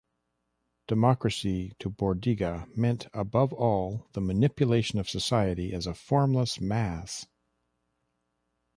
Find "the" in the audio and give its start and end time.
4.13-4.19